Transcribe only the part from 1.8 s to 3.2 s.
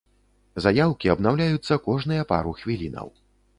кожныя пару хвілінаў.